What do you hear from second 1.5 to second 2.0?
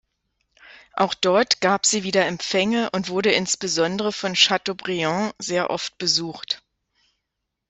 gab